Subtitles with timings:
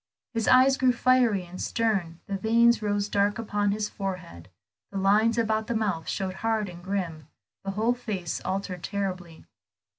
[0.33, 4.49] His eye grew fiery and stern, the veins rose dark upon his forehead,
[4.91, 7.27] the lines about the mouth showed hard and grim,
[7.63, 9.45] the whole face altered terribly.